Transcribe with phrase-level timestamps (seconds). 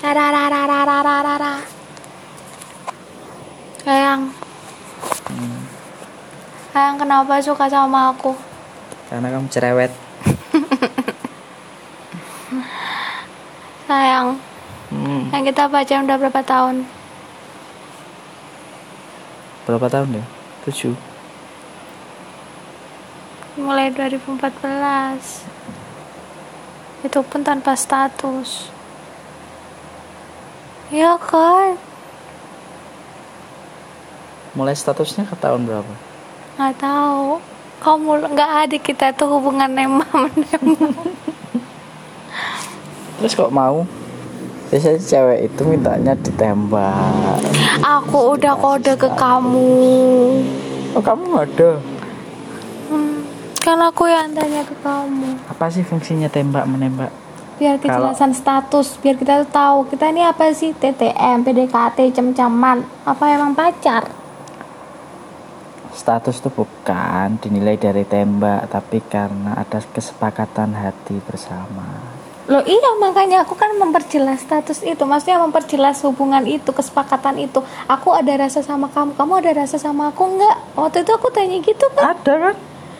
[0.00, 1.54] Rara rara rara rara rara.
[3.84, 4.32] Sayang.
[6.72, 8.32] Sayang kenapa suka sama aku?
[9.12, 9.92] Karena kamu cerewet.
[13.90, 14.40] Sayang,
[14.90, 15.30] Hmm.
[15.30, 16.82] yang kita pacaran udah berapa tahun?
[19.66, 20.24] Berapa tahun ya?
[20.66, 20.94] Tujuh.
[23.54, 25.46] Mulai 2014.
[27.06, 28.70] Itu pun tanpa status.
[30.90, 31.78] Ya kan?
[34.58, 35.94] Mulai statusnya ke tahun berapa?
[36.58, 37.38] Nggak tahu.
[37.80, 41.14] Kamu nggak ada kita tuh hubungan nembak menembak.
[43.22, 43.86] Terus kok mau?
[44.74, 47.38] Biasanya cewek itu mintanya ditembak.
[47.82, 49.70] Aku udah kode ke kamu.
[50.98, 51.78] Oh kamu ada?
[52.90, 53.22] Hmm,
[53.62, 55.38] kan aku yang tanya ke kamu.
[55.46, 57.14] Apa sih fungsinya tembak menembak?
[57.60, 63.24] Biar kejelasan status, biar kita tuh tahu kita ini apa sih TTM, PDKT, cem-caman, apa
[63.28, 64.08] emang pacar?
[65.92, 71.84] Status itu bukan dinilai dari tembak, tapi karena ada kesepakatan hati bersama.
[72.48, 78.10] Loh iya makanya aku kan memperjelas status itu Maksudnya memperjelas hubungan itu, kesepakatan itu Aku
[78.10, 80.56] ada rasa sama kamu, kamu ada rasa sama aku enggak?
[80.74, 82.56] Waktu itu aku tanya gitu kan Ada kan?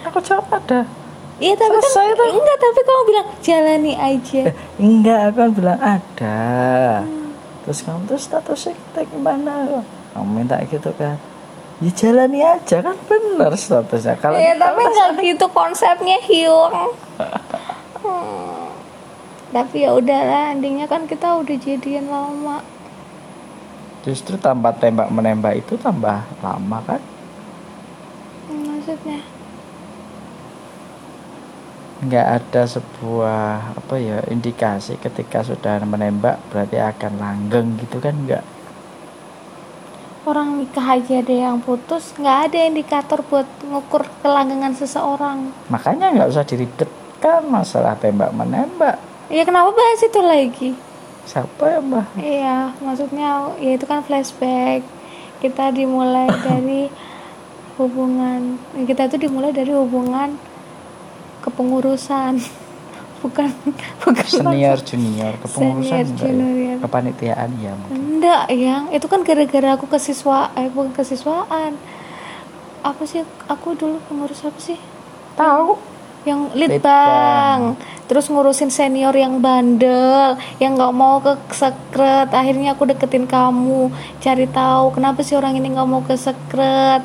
[0.07, 1.00] Aku jawab ada.
[1.41, 2.29] Iya tapi Selesai kan.
[2.37, 6.41] Enggak tapi kamu bilang jalani aja Eh, enggak, aku kan bilang ada.
[7.65, 9.53] Terus kamu tuh statusnya kita gimana?
[10.13, 11.17] Kamu minta gitu kan?
[11.81, 14.21] Ya jalani aja kan bener statusnya.
[14.21, 16.93] Kalau Iya tapi enggak gitu konsepnya Hyung
[18.01, 18.69] Hmm.
[19.51, 22.65] Tapi ya udahlah endingnya kan kita udah jadian lama
[24.01, 27.01] justru tanpa tembak menembak itu tambah lama kan?
[28.49, 29.21] Hmm, Maksudnya
[32.01, 38.45] nggak ada sebuah apa ya indikasi ketika sudah menembak berarti akan langgeng gitu kan nggak?
[40.25, 45.53] Orang nikah aja ada yang putus nggak ada indikator buat ngukur kelanggengan seseorang.
[45.69, 48.97] Makanya nggak usah diribetkan masalah tembak menembak
[49.31, 50.71] ya kenapa bahas itu lagi?
[51.25, 54.83] Siapa ya mbah iya maksudnya ya itu kan flashback.
[55.39, 56.91] Kita dimulai dari
[57.79, 60.37] hubungan kita itu dimulai dari hubungan
[61.41, 62.41] kepengurusan
[63.21, 63.53] bukan
[64.01, 66.17] bukan senior junior kepengurusan Senior, ya?
[66.17, 66.77] junior.
[66.81, 67.97] kepanitiaan ya mungkin.
[68.17, 71.77] Enggak, yang itu kan gara-gara aku kesiswa eh bukan kesiswaan.
[72.81, 74.81] Apa sih aku dulu pengurus apa sih?
[75.37, 75.77] tahu
[76.21, 76.53] Yang
[76.85, 77.81] bank.
[78.05, 82.29] Terus ngurusin senior yang bandel, yang nggak mau ke sekret.
[82.29, 83.89] Akhirnya aku deketin kamu,
[84.21, 87.01] cari tahu kenapa sih orang ini nggak mau ke sekret.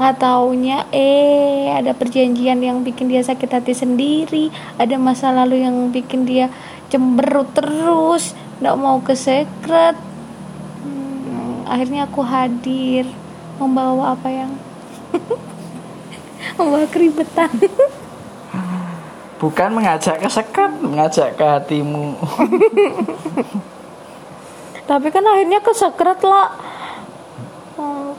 [0.00, 4.48] Nggak taunya eh ada perjanjian yang bikin dia sakit hati sendiri,
[4.80, 6.48] ada masa lalu yang bikin dia
[6.88, 9.96] cemberut terus, nggak mau ke sekret.
[10.84, 13.08] Hmm, akhirnya aku hadir.
[13.60, 14.52] Membawa apa yang?
[16.58, 17.52] Membawa keribetan.
[19.42, 22.14] Bukan mengajak ke sekat mengajak ke hatimu.
[24.90, 26.54] Tapi kan akhirnya ke sekret lah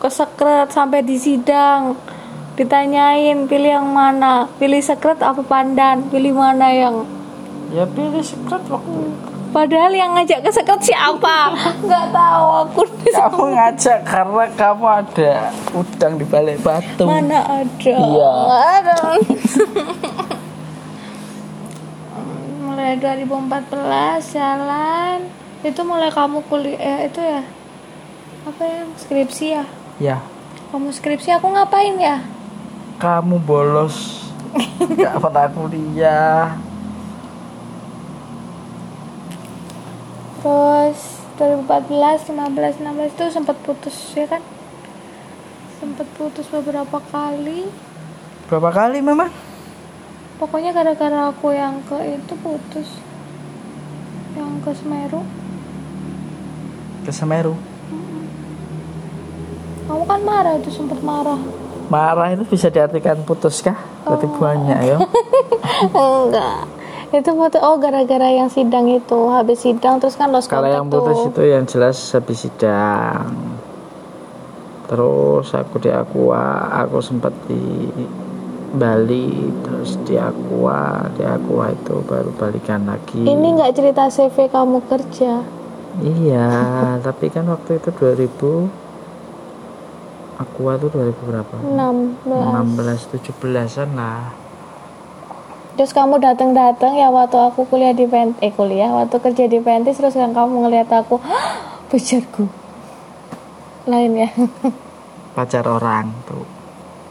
[0.03, 1.95] ke sekret sampai di sidang.
[2.59, 4.51] Ditanyain pilih yang mana?
[4.59, 6.11] Pilih sekret apa pandan?
[6.11, 7.07] Pilih mana yang?
[7.71, 9.15] Ya pilih sekat waktu
[9.53, 11.55] padahal yang ngajak ke sekret siapa?
[11.87, 12.81] Nggak tahu aku
[13.13, 17.05] kamu ngajak karena kamu ada udang di balik batu.
[17.07, 17.95] Mana ada?
[17.95, 18.33] Iya.
[18.81, 18.93] Ada
[22.67, 25.31] mulai 2014 jalan.
[25.63, 27.39] Itu mulai kamu kuliah eh, itu ya?
[28.43, 28.83] Apa ya?
[28.99, 29.63] Skripsi ya
[30.01, 30.21] ya.
[30.73, 32.17] Kamu skripsi aku ngapain ya?
[32.97, 34.25] Kamu bolos.
[34.97, 36.57] Nggak pernah kuliah.
[40.41, 40.99] Terus
[41.37, 44.41] 2014 15 16 itu sempat putus ya kan?
[45.77, 47.69] Sempat putus beberapa kali.
[48.49, 49.29] Berapa kali memang?
[50.41, 52.89] Pokoknya gara-gara aku yang ke itu putus.
[54.33, 55.21] Yang ke Semeru.
[57.05, 57.73] Ke Semeru
[59.83, 61.39] kamu kan marah itu sempat marah.
[61.91, 63.75] Marah itu bisa diartikan putus kah?
[64.07, 64.97] Berarti banyak ya
[65.93, 66.65] enggak.
[67.13, 71.29] Itu foto oh gara-gara yang sidang itu habis sidang terus kan lost kalau yang putus
[71.29, 71.29] tuh.
[71.29, 73.29] itu yang jelas habis sidang.
[74.89, 77.91] Terus aku di Aqua aku sempat di
[78.73, 83.21] Bali terus di Aqua di Aqua itu baru balikan lagi.
[83.21, 85.45] Ini nggak cerita CV kamu kerja?
[86.01, 86.49] Iya
[87.05, 88.81] tapi kan waktu itu 2000
[90.43, 91.55] Aqua tuh 2000 berapa?
[91.63, 94.35] 16 16 17an lah.
[95.73, 99.97] Terus kamu datang-datang ya waktu aku kuliah di Pen eh kuliah waktu kerja di Pentis
[99.97, 101.17] terus kan kamu ngeliat aku
[101.89, 102.45] pacarku
[103.89, 104.29] lain ya.
[105.35, 106.45] Pacar orang tuh.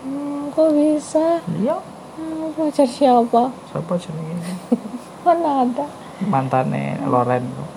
[0.07, 1.43] Hmm, kok bisa?
[1.59, 1.75] Iya.
[2.15, 3.51] Hmm, pacar siapa?
[3.75, 4.39] Siapa jenenge
[5.27, 5.87] mana ada.
[6.23, 7.69] Mantane Loren tuh.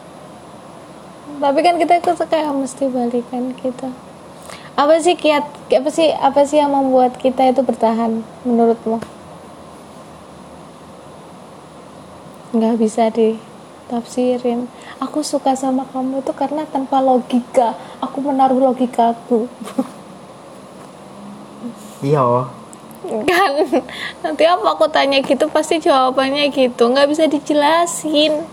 [1.41, 3.89] Tapi kan kita itu kayak mesti balikan kita
[4.75, 8.99] apa sih kiat apa sih apa sih yang membuat kita itu bertahan menurutmu?
[12.51, 14.67] Nggak bisa ditafsirin.
[14.99, 17.79] Aku suka sama kamu itu karena tanpa logika.
[18.03, 19.47] Aku menaruh logikaku.
[22.03, 22.51] Iya.
[23.05, 23.51] Kan?
[24.27, 26.91] Nanti apa aku tanya gitu pasti jawabannya gitu.
[26.91, 28.43] Nggak bisa dijelasin.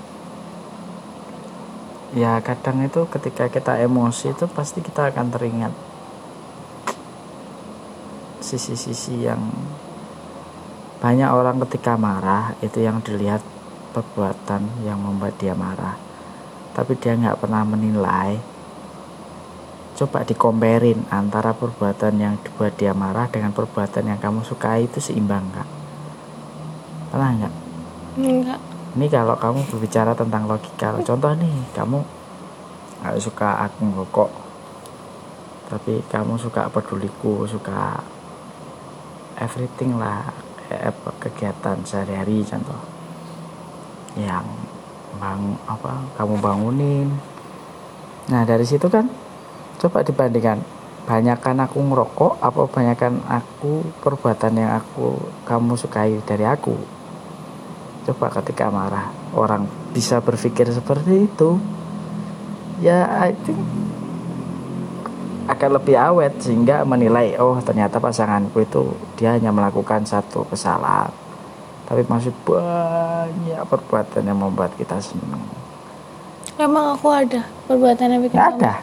[2.14, 5.74] Ya kadang itu ketika kita emosi itu pasti kita akan teringat
[8.52, 9.40] sisi-sisi yang
[11.00, 13.40] banyak orang ketika marah itu yang dilihat
[13.96, 15.96] perbuatan yang membuat dia marah.
[16.76, 18.36] Tapi dia nggak pernah menilai.
[19.96, 25.48] Coba dikomperin antara perbuatan yang dibuat dia marah dengan perbuatan yang kamu sukai itu seimbang
[25.52, 25.68] nggak
[27.12, 27.54] pernah nggak?
[28.16, 28.60] Enggak.
[28.92, 32.00] Ini kalau kamu berbicara tentang logika contoh nih kamu
[33.04, 34.30] nggak suka aku ngerokok
[35.72, 37.98] tapi kamu suka peduliku suka
[39.38, 40.28] everything lah
[40.68, 42.82] eh, kegiatan sehari-hari contoh.
[44.16, 44.46] Yang
[45.16, 47.08] bang apa kamu bangunin.
[48.28, 49.08] Nah dari situ kan
[49.80, 50.62] coba dibandingkan
[51.02, 56.74] banyakkan aku ngerokok apa banyakkan aku perbuatan yang aku kamu sukai dari aku?
[58.02, 61.60] Coba ketika marah orang bisa berpikir seperti itu.
[62.82, 63.62] Ya I think
[65.62, 71.14] akan lebih awet sehingga menilai oh ternyata pasanganku itu dia hanya melakukan satu kesalahan.
[71.86, 75.62] Tapi masih banyak perbuatan yang membuat kita senang
[76.62, 78.74] emang aku ada perbuatan yang bikin ada?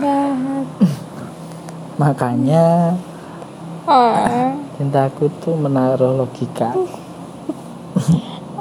[0.00, 0.66] jahat.
[2.00, 2.96] Makanya
[3.90, 6.70] Ah, cintaku tuh menaruh logika.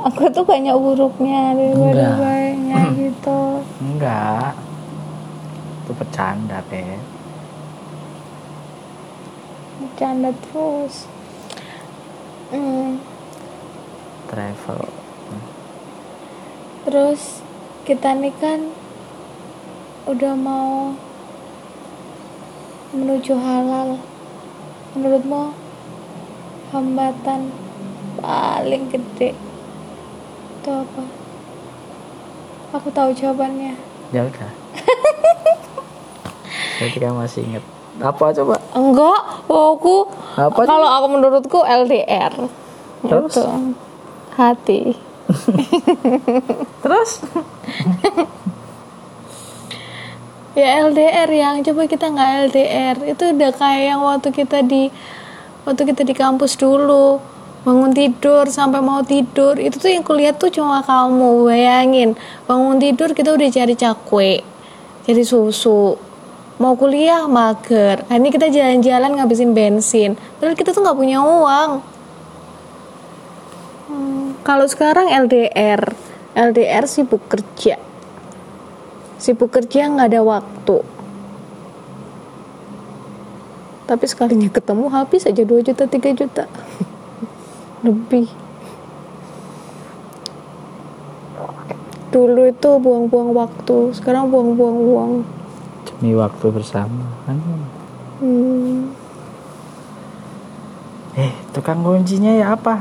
[0.10, 3.62] Aku tuh banyak buruknya daripada baiknya gitu.
[3.77, 4.57] Enggak
[5.89, 7.01] itu bercanda Beb
[10.00, 11.09] bercanda terus.
[12.53, 13.03] Hmm,
[14.30, 14.86] travel.
[16.86, 17.44] Terus
[17.89, 18.69] kita nih kan
[20.07, 20.95] udah mau
[22.95, 24.00] menuju halal.
[24.94, 25.57] Menurutmu
[26.69, 27.50] hambatan
[28.21, 29.36] paling gede
[30.59, 31.03] itu apa?
[32.77, 33.74] Aku tahu jawabannya.
[34.15, 34.51] Ya udah
[36.80, 37.64] Kamu masih inget
[38.00, 38.56] apa coba?
[38.72, 39.20] Enggak
[39.52, 40.08] aku
[40.40, 42.31] Apa kalau aku menurutku LDR
[43.04, 43.36] Terus?
[43.36, 43.44] Itu.
[44.40, 44.96] hati.
[46.84, 47.10] Terus?
[50.56, 54.88] Ya LDR yang coba kita nggak LDR itu udah kayak yang waktu kita di
[55.68, 57.20] waktu kita di kampus dulu.
[57.68, 59.60] Bangun tidur sampai mau tidur.
[59.60, 62.16] Itu tuh yang kuliah tuh cuma kamu bayangin.
[62.48, 64.32] Bangun tidur kita udah cari cakwe
[65.10, 66.09] cari susu
[66.60, 68.04] mau kuliah mager.
[68.12, 70.20] Nah, ini kita jalan-jalan ngabisin bensin.
[70.38, 71.72] Padahal kita tuh nggak punya uang.
[73.88, 75.96] Hmm, kalau sekarang LDR
[76.36, 77.80] LDR sibuk kerja.
[79.18, 80.78] Sibuk kerja nggak ada waktu.
[83.88, 86.46] Tapi sekalinya ketemu habis aja 2 juta 3 juta.
[87.88, 88.30] Lebih.
[92.12, 93.96] Dulu itu buang-buang waktu.
[93.98, 95.38] Sekarang buang-buang uang
[96.00, 97.36] demi waktu bersama kan?
[98.24, 98.96] Hmm.
[101.20, 102.79] eh tukang kuncinya ya apa?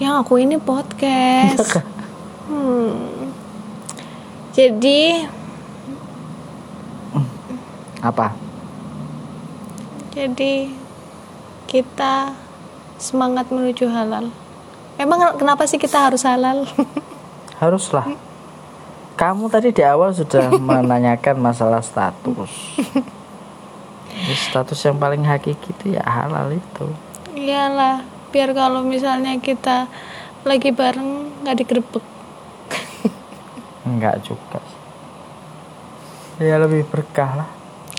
[0.00, 1.84] Yang aku ini podcast.
[2.46, 2.94] Hmm.
[4.56, 5.26] jadi
[8.00, 8.32] apa?
[10.14, 10.70] jadi
[11.66, 12.32] kita
[13.02, 14.30] semangat menuju halal.
[14.96, 16.64] Emang kenapa sih kita harus halal?
[17.60, 18.06] Haruslah
[19.16, 22.52] kamu tadi di awal sudah menanyakan masalah status.
[24.16, 26.86] Ya, status yang paling hakiki itu ya halal itu.
[27.36, 29.88] Iyalah biar kalau misalnya kita
[30.44, 32.04] lagi bareng nggak digerebek.
[33.88, 34.60] Enggak juga
[36.36, 37.48] ya lebih berkah lah.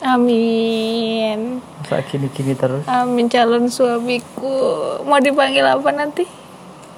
[0.05, 1.57] Amin.
[1.81, 2.85] Masa gini-gini terus?
[2.85, 5.01] Amin calon suamiku.
[5.01, 6.21] Mau dipanggil apa nanti?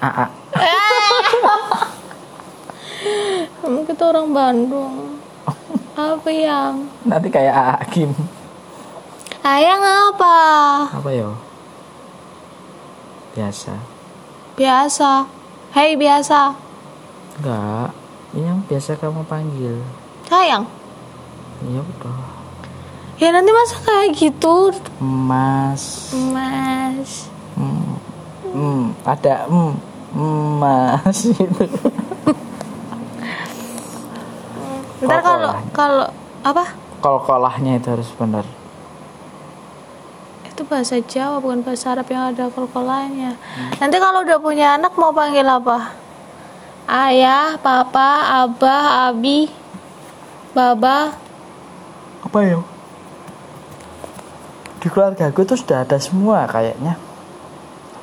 [0.03, 0.27] Ah,
[3.69, 5.21] kamu kita orang Bandung.
[5.93, 6.89] Apa yang?
[7.05, 8.09] Nanti kayak Aa Kim.
[9.45, 10.35] Ayang apa
[10.89, 11.31] apa ya
[13.38, 13.77] biasa.
[14.57, 15.29] Biasa.
[15.69, 16.57] Hei biasa.
[17.39, 17.93] enggak.
[18.33, 19.79] Ini yang biasa kamu panggil.
[20.25, 20.65] Sayang.
[21.69, 22.41] ya udah
[23.21, 26.09] Ya nanti masa kayak gitu, mas.
[26.33, 27.29] Mas.
[27.53, 27.93] hmm,
[28.49, 29.73] hmm, ada hmm,
[30.17, 31.17] hmm, mas.
[31.38, 31.65] Itu
[35.00, 36.08] Ntar kalau kalau
[36.44, 36.63] apa?
[37.00, 38.44] kol-kolahnya itu harus benar
[40.44, 43.39] Itu bahasa Jawa bukan bahasa Arab yang ada kol-kolannya.
[43.79, 45.96] Nanti kalau udah punya anak mau panggil apa?
[46.84, 49.48] Ayah, papa, abah, abi,
[50.51, 51.15] baba.
[52.20, 52.60] apa ya
[54.79, 57.00] di keluarga gue tuh sudah ada semua kayaknya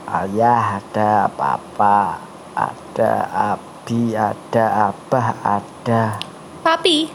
[0.09, 2.21] ayah ada papa
[2.57, 6.21] ada abi ada abah ada
[6.67, 7.07] Papi.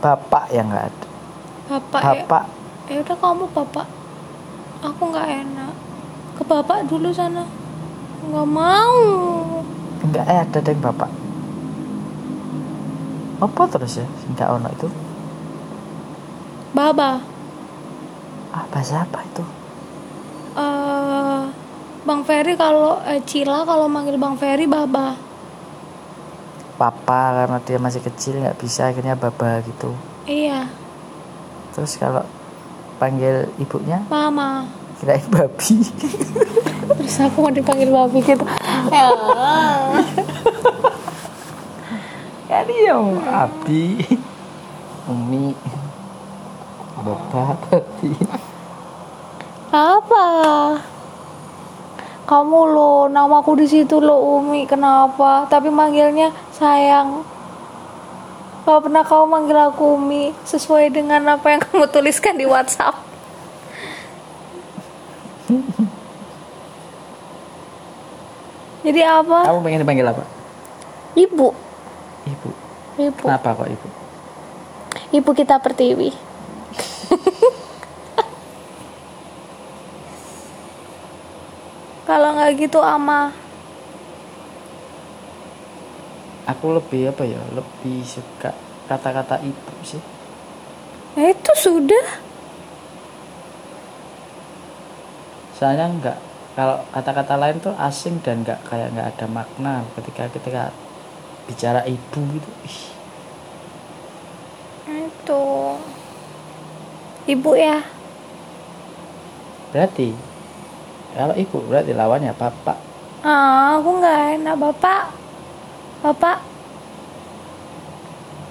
[0.00, 1.06] bapak yang nggak ada
[1.68, 2.00] Bapak.
[2.00, 2.24] ya.
[2.24, 2.44] bapak
[2.88, 3.86] Ya udah kamu bapak.
[4.82, 5.72] Aku nggak enak.
[6.34, 7.44] Ke bapak dulu sana.
[8.24, 8.98] Nggak mau.
[10.00, 11.12] enggak eh ada deh bapak
[13.40, 14.88] apa terus ya enggak ono itu
[16.72, 17.20] Baba.
[18.52, 19.44] ah bahasa apa itu
[20.56, 21.42] eh
[22.00, 25.29] Bang Ferry kalau eh, Cila kalau manggil Bang Ferry Baba.
[26.80, 29.92] Papa karena dia masih kecil nggak bisa akhirnya baba gitu
[30.24, 30.64] Iya,
[31.70, 32.24] terus kalau
[32.96, 34.64] panggil ibunya Mama.
[34.96, 35.84] kirain babi
[37.00, 38.44] Terus aku mau dipanggil babi gitu.
[38.88, 39.08] Ya.
[42.46, 42.96] kan iya
[43.36, 44.02] abi
[45.06, 45.54] umi
[46.96, 48.10] bapak babi
[49.70, 50.26] Apa?
[52.30, 54.62] Kamu lo, namaku di situ lo Umi.
[54.62, 55.50] Kenapa?
[55.50, 57.26] Tapi manggilnya sayang.
[58.62, 62.94] Gak pernah kau manggil aku Umi sesuai dengan apa yang kamu tuliskan di WhatsApp.
[68.80, 69.44] Jadi apa?
[69.44, 70.24] kamu pengen dipanggil apa
[71.12, 71.48] Ibu.
[72.24, 72.50] ibu
[72.96, 73.22] Ibu.
[73.26, 73.88] kenapa kok ibu
[75.10, 76.29] Ibu kita pertiwi.
[82.10, 83.30] Kalau nggak gitu ama.
[86.42, 88.50] aku lebih apa ya lebih suka
[88.90, 90.02] kata-kata ibu sih
[91.14, 92.06] Ya itu sudah.
[95.54, 96.18] soalnya nggak
[96.58, 100.62] kalau kata-kata lain tuh asing dan nggak kayak nggak ada makna ketika ketika
[101.46, 102.78] bicara ibu gitu ih,
[105.06, 105.42] Itu.
[107.28, 107.78] Ibu ya.
[109.70, 110.18] berarti
[111.12, 112.78] kalau ibu berarti lawannya bapak
[113.20, 115.12] Ah, aku nggak enak bapak.
[116.00, 116.40] Bapak.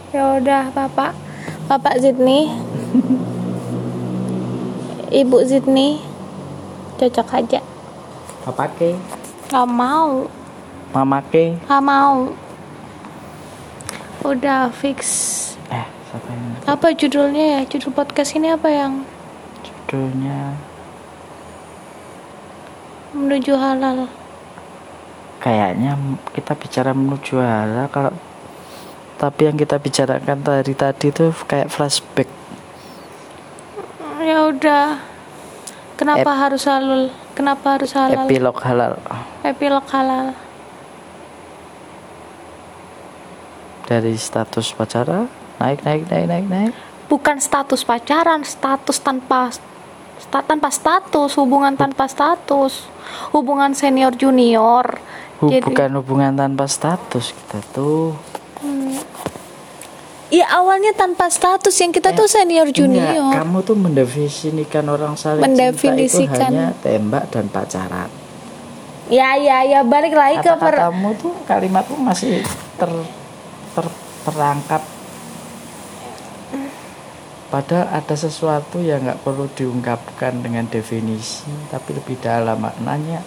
[0.10, 1.18] Ya udah bapak.
[1.66, 2.46] Bapak Zidni.
[5.12, 5.98] Ibu Zidni.
[6.98, 7.60] Cocok aja.
[8.46, 8.90] bapak ke
[9.50, 10.30] Gak mau.
[10.90, 12.30] mama ke Gak mau.
[14.22, 15.00] Udah fix.
[15.70, 17.60] eh siapa yang Apa judulnya ya?
[17.66, 19.02] Judul podcast ini apa yang
[19.66, 20.54] judulnya
[23.12, 24.06] menuju halal?
[25.40, 25.96] kayaknya
[26.36, 28.12] kita bicara menuju halal kalau
[29.16, 32.28] tapi yang kita bicarakan tadi tadi tuh kayak flashback
[34.20, 35.00] Ya udah.
[35.96, 37.08] Kenapa harus halal?
[37.34, 38.28] Kenapa harus halal?
[38.28, 39.00] epilog halal
[39.42, 40.36] Epilog halal.
[43.88, 45.26] dari status pacaran
[45.58, 46.74] naik naik naik naik naik
[47.10, 49.50] Bukan status pacaran, status tanpa
[50.20, 52.86] sta- tanpa status, hubungan tanpa status,
[53.32, 55.00] hubungan senior junior.
[55.40, 58.12] Hu- Jadi- bukan hubungan tanpa status kita tuh.
[60.30, 61.74] Iya awalnya tanpa status.
[61.74, 63.34] Yang kita tuh senior Enggak, junior.
[63.34, 66.30] kamu tuh mendefinisikan orang saling Mendefinisikan.
[66.30, 68.10] cinta itu hanya tembak dan pacaran.
[69.10, 69.82] Ya ya ya.
[69.82, 72.46] Balik lagi ke per kata-katamu tuh kalimatmu masih
[72.78, 72.92] ter,
[73.74, 73.86] ter
[74.22, 74.86] terangkap
[77.50, 83.26] padahal ada sesuatu yang nggak perlu diungkapkan dengan definisi tapi lebih dalam maknanya.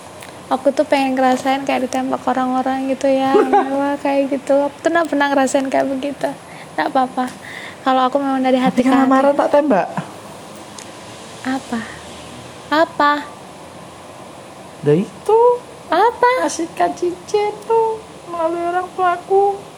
[0.50, 3.34] Aku tuh pengen ngerasain kayak ditembak orang-orang gitu ya.
[3.50, 4.54] Mewah kayak gitu.
[4.68, 6.28] Aku tuh nggak pernah ngerasain kayak begitu.
[6.78, 7.26] Nggak apa-apa.
[7.82, 9.10] Kalau aku memang dari hati hati.
[9.10, 9.88] marah tak tembak.
[11.42, 11.80] Apa?
[12.70, 13.12] Apa?
[14.86, 15.40] Nah itu.
[15.90, 16.46] Apa?
[16.46, 17.98] Kasihkan cincin tuh
[18.30, 19.71] melalui orang tuaku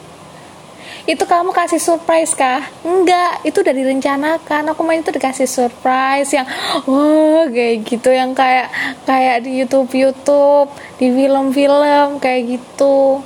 [1.05, 2.65] itu kamu kasih surprise kah?
[2.81, 4.73] Enggak itu udah direncanakan.
[4.73, 6.49] Aku main itu dikasih surprise yang
[6.89, 8.09] wah kayak gitu.
[8.09, 8.67] Yang kayak
[9.05, 13.21] kayak di YouTube YouTube di film-film kayak gitu.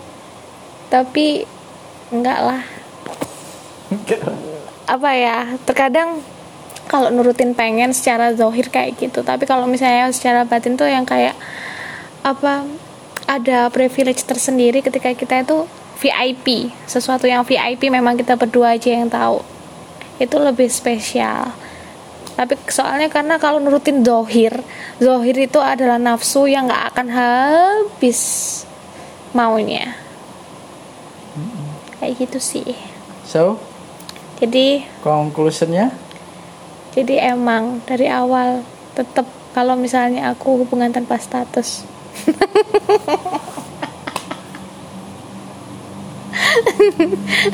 [0.92, 1.48] Tapi
[2.12, 2.62] enggak lah.
[4.84, 6.20] Apa ya terkadang
[6.92, 9.24] kalau nurutin pengen secara zohir kayak gitu.
[9.24, 11.38] Tapi kalau misalnya secara batin tuh yang kayak
[12.28, 12.68] apa
[13.24, 15.64] ada privilege tersendiri ketika kita itu
[16.00, 19.44] VIP sesuatu yang VIP memang kita berdua aja yang tahu.
[20.16, 21.52] Itu lebih spesial.
[22.40, 24.64] Tapi soalnya karena kalau nurutin zohir
[25.04, 28.20] zohir itu adalah nafsu yang nggak akan habis
[29.36, 30.00] maunya.
[32.00, 32.72] Kayak gitu sih.
[33.28, 33.60] So?
[34.40, 35.92] Jadi conclusionnya?
[36.96, 38.64] Jadi emang dari awal
[38.96, 41.84] tetap kalau misalnya aku hubungan tanpa status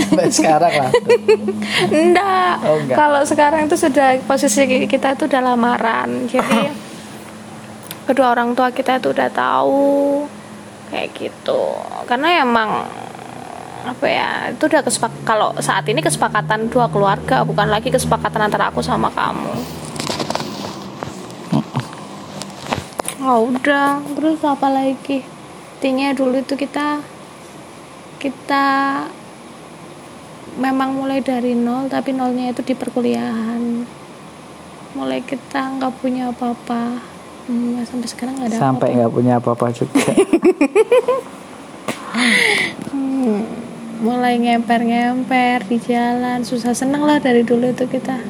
[0.05, 0.91] sampai sekarang lah.
[1.91, 2.97] Enggak, Oh, enggak.
[2.97, 6.25] kalau sekarang itu sudah posisi kita itu udah lamaran.
[6.27, 6.71] Jadi
[8.05, 10.25] kedua orang tua kita itu udah tahu
[10.89, 11.61] kayak gitu.
[12.05, 12.85] Karena emang
[13.85, 18.73] apa ya itu udah kesepak kalau saat ini kesepakatan dua keluarga bukan lagi kesepakatan antara
[18.73, 19.53] aku sama kamu.
[23.25, 25.25] Oh udah terus apa lagi?
[25.77, 27.01] Intinya dulu itu kita
[28.25, 28.65] kita
[30.57, 33.85] memang mulai dari nol tapi nolnya itu di perkuliahan.
[34.97, 36.97] Mulai kita nggak punya apa-apa.
[37.45, 40.01] Hmm, sampai sekarang nggak ada sampai nggak punya apa-apa juga.
[42.95, 43.43] Hmm,
[43.99, 46.47] mulai ngemper-ngemper di jalan.
[46.47, 48.23] Susah seneng lah dari dulu itu kita.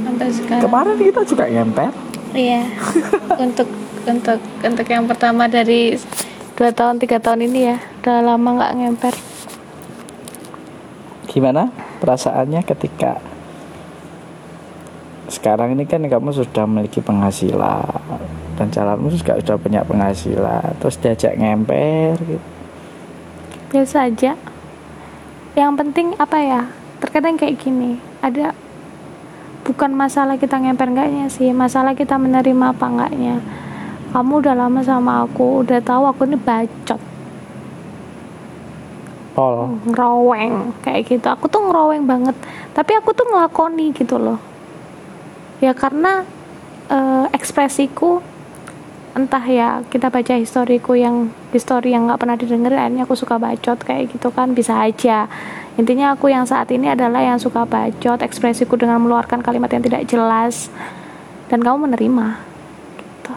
[0.00, 0.64] Sampai sekarang.
[0.64, 1.92] Kemarin kita juga ngemper.
[2.32, 2.64] Iya.
[3.44, 3.68] Untuk
[4.02, 5.94] untuk untuk yang pertama dari
[6.58, 9.14] dua tahun tiga tahun ini ya udah lama nggak ngemper.
[11.30, 11.70] Gimana
[12.02, 13.22] perasaannya ketika
[15.30, 18.02] sekarang ini kan kamu sudah memiliki penghasilan
[18.58, 22.46] dan calonmu juga sudah banyak penghasilan terus diajak ngemper gitu.
[23.70, 24.34] Biasa aja.
[25.54, 26.62] Yang penting apa ya?
[26.98, 28.50] Terkadang kayak gini ada
[29.62, 33.38] bukan masalah kita ngemper enggaknya sih masalah kita menerima apa enggaknya
[34.10, 37.11] kamu udah lama sama aku udah tahu aku ini bacot
[39.36, 41.26] all ngeroweng kayak gitu.
[41.28, 42.36] Aku tuh ngeroweng banget.
[42.76, 44.38] Tapi aku tuh ngelakoni gitu loh.
[45.62, 46.26] Ya karena
[46.90, 48.20] eh, ekspresiku
[49.12, 53.76] entah ya kita baca historiku yang histori yang nggak pernah didengar akhirnya aku suka bacot
[53.84, 55.28] kayak gitu kan bisa aja.
[55.76, 60.08] Intinya aku yang saat ini adalah yang suka bacot ekspresiku dengan mengeluarkan kalimat yang tidak
[60.08, 60.72] jelas
[61.52, 62.26] dan kamu menerima
[62.96, 63.34] gitu.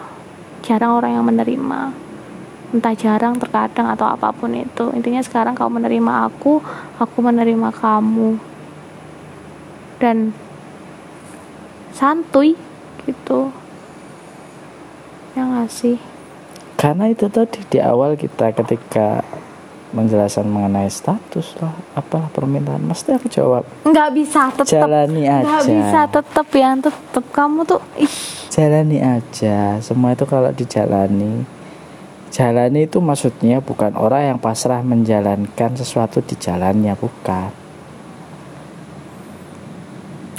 [0.63, 2.04] Jarang orang yang menerima
[2.75, 4.91] entah jarang terkadang atau apa pun itu.
[4.91, 6.59] Intinya sekarang kamu menerima aku
[6.99, 8.35] aku menerima kamu.
[9.95, 10.35] Dan
[11.95, 12.59] santuy
[13.07, 13.55] gitu.
[15.39, 15.95] Ya nggak sih?
[16.75, 19.23] Karena itu tadi di awal kita ketika
[19.95, 23.63] menjelaskan mengenai status lah apalah permintaan mesti aku jawab.
[23.87, 25.71] Nggak bisa tetap jalani nggak aja.
[25.71, 28.15] bisa tetap ya tetap kamu tuh ih.
[28.51, 29.79] Jalani aja.
[29.79, 31.47] Semua itu kalau dijalani
[32.35, 37.47] jalani itu maksudnya bukan orang yang pasrah menjalankan sesuatu di jalannya bukan.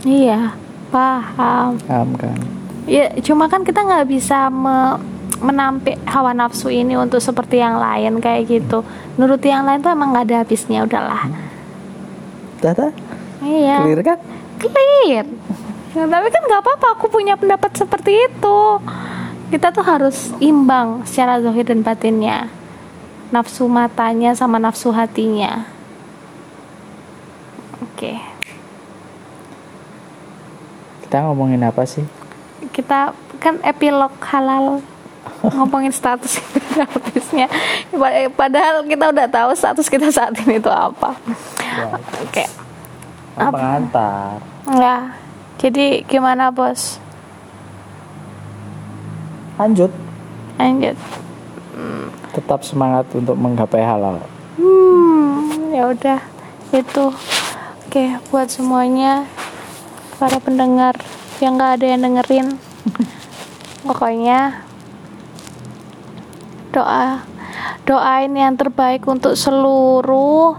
[0.05, 0.53] Iya
[0.93, 1.81] paham.
[1.89, 2.37] Paham kan?
[2.85, 5.01] Ya cuma kan kita nggak bisa me-
[5.41, 8.85] menampik hawa nafsu ini untuk seperti yang lain kayak gitu.
[9.17, 11.33] Nuruti yang lain tuh emang nggak ada habisnya udahlah.
[12.61, 12.93] Tata
[13.41, 13.81] iya.
[13.81, 14.19] Clear kan?
[14.61, 15.25] Clear.
[15.97, 18.61] Ya, tapi kan nggak apa-apa aku punya pendapat seperti itu
[19.47, 22.51] kita tuh harus imbang secara zahir dan batinnya.
[23.31, 25.67] Nafsu matanya sama nafsu hatinya.
[27.83, 28.19] Oke.
[31.07, 32.03] Kita ngomongin apa sih?
[32.75, 34.83] Kita kan epilog halal.
[35.43, 36.39] Ngomongin status
[36.79, 41.15] Pad- padahal kita udah tahu status kita saat ini itu apa.
[42.23, 42.47] Oke.
[43.35, 44.39] Kan pengantar.
[44.71, 45.15] Ya.
[45.57, 46.99] Jadi gimana bos
[49.57, 49.93] lanjut.
[50.57, 50.97] Lanjut.
[52.33, 54.21] Tetap semangat untuk menggapai halal.
[54.61, 56.21] Hmm, ya udah.
[56.73, 57.13] Itu.
[57.89, 59.25] Oke, buat semuanya.
[60.21, 60.97] Para pendengar
[61.41, 62.49] yang nggak ada yang dengerin,
[63.89, 64.65] pokoknya
[66.73, 67.25] doa
[67.85, 70.57] doain yang terbaik untuk seluruh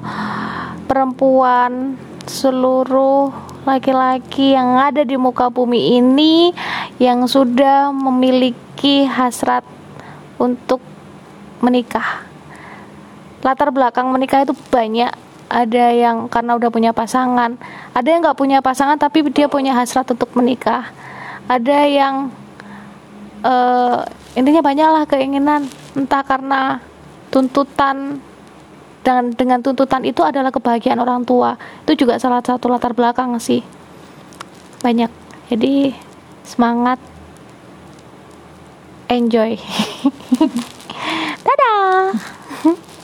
[0.86, 1.98] perempuan,
[2.30, 3.34] seluruh
[3.68, 6.56] laki-laki yang ada di muka bumi ini
[7.04, 9.68] yang sudah memiliki hasrat
[10.40, 10.80] untuk
[11.60, 12.24] menikah.
[13.44, 15.12] Latar belakang menikah itu banyak.
[15.48, 17.60] Ada yang karena udah punya pasangan.
[17.92, 20.88] Ada yang nggak punya pasangan tapi dia punya hasrat untuk menikah.
[21.48, 22.16] Ada yang
[23.44, 24.00] eh,
[24.40, 25.68] intinya banyaklah keinginan.
[25.96, 26.80] Entah karena
[27.32, 28.24] tuntutan
[29.08, 31.56] dan dengan tuntutan itu adalah kebahagiaan orang tua.
[31.88, 33.64] Itu juga salah satu latar belakang sih.
[34.84, 35.08] Banyak.
[35.48, 35.96] Jadi
[36.44, 37.00] semangat.
[39.08, 39.56] Enjoy.
[41.48, 42.12] Dadah